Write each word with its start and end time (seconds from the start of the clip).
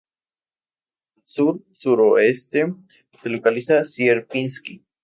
Al 1.15 1.21
sur-sureste 1.35 2.67
se 3.21 3.29
localiza 3.37 3.81
Sierpinski. 3.95 4.83